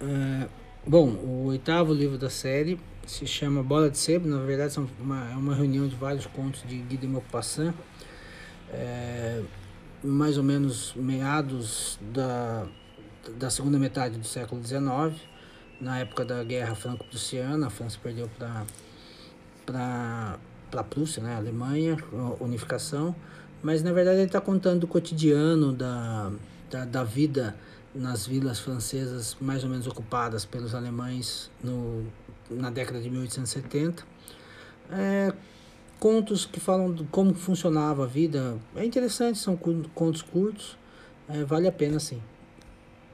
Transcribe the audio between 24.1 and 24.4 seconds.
ele está